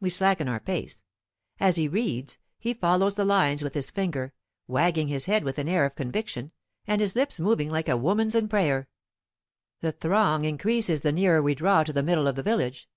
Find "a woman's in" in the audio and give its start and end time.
7.88-8.48